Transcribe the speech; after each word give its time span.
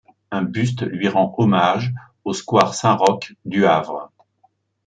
Un 0.31 0.41
buste 0.41 0.81
lui 0.81 1.07
rend 1.09 1.35
hommage 1.37 1.93
au 2.25 2.33
square 2.33 2.73
Saint-Roch 2.73 3.33
du 3.45 3.67
Havre. 3.67 4.09